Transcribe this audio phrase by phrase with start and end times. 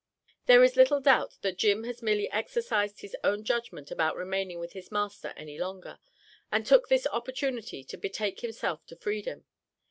[0.47, 4.73] There is little doubt, that "Jim" has merely exercised his own judgment about remaining with
[4.73, 5.99] his master any longer,
[6.51, 9.45] and took this opportunity to betake himself to freedom.